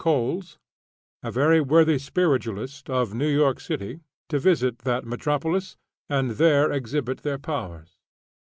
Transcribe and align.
Coles, 0.03 0.57
a 1.21 1.29
very 1.31 1.61
worthy 1.61 1.99
spiritualist 1.99 2.89
of 2.89 3.13
New 3.13 3.27
York 3.27 3.59
City, 3.59 3.99
to 4.29 4.39
visit 4.39 4.79
that 4.79 5.05
metropolis, 5.05 5.77
and 6.09 6.31
there 6.31 6.71
exhibit 6.71 7.21
their 7.21 7.37
powers. 7.37 7.99